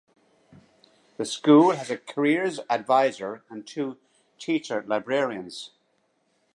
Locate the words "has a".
1.75-1.97